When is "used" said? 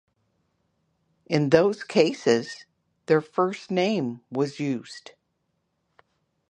4.59-5.11